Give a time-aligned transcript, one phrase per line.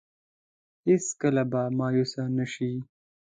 [0.87, 2.71] هېڅ کله به مايوسه نه شي.